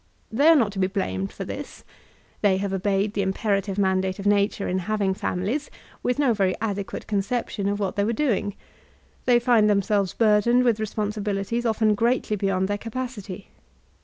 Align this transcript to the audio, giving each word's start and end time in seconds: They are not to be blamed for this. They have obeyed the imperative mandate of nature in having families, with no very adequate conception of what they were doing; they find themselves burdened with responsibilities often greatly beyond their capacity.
They 0.31 0.47
are 0.47 0.55
not 0.55 0.71
to 0.71 0.79
be 0.79 0.87
blamed 0.87 1.31
for 1.31 1.45
this. 1.45 1.83
They 2.41 2.57
have 2.57 2.73
obeyed 2.73 3.13
the 3.13 3.21
imperative 3.21 3.77
mandate 3.77 4.17
of 4.17 4.25
nature 4.25 4.67
in 4.67 4.79
having 4.79 5.13
families, 5.13 5.69
with 6.01 6.17
no 6.17 6.33
very 6.33 6.55
adequate 6.59 7.05
conception 7.05 7.69
of 7.69 7.79
what 7.79 7.95
they 7.95 8.03
were 8.03 8.11
doing; 8.11 8.55
they 9.25 9.37
find 9.37 9.69
themselves 9.69 10.13
burdened 10.15 10.63
with 10.63 10.79
responsibilities 10.79 11.67
often 11.67 11.93
greatly 11.93 12.35
beyond 12.35 12.67
their 12.67 12.79
capacity. 12.79 13.49